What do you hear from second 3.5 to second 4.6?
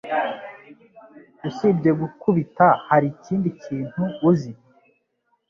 kintu uzi?